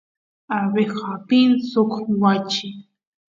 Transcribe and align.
abeja 0.57 1.03
apin 1.15 1.49
suk 1.69 1.91
wachi 2.21 2.67